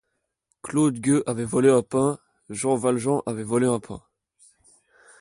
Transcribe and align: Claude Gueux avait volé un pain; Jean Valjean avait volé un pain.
Claude 0.63 0.97
Gueux 0.99 1.21
avait 1.29 1.45
volé 1.45 1.69
un 1.69 1.83
pain; 1.83 2.17
Jean 2.49 2.75
Valjean 2.75 3.21
avait 3.27 3.43
volé 3.43 3.67
un 3.67 3.79
pain. 3.79 4.01